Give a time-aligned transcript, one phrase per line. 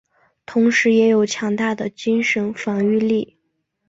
[0.47, 3.37] 同时也有强大的精神防御力。